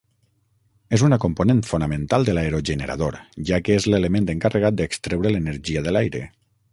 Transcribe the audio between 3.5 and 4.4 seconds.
ja que és l'element